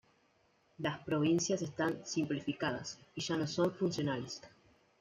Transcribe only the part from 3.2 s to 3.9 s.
ya no son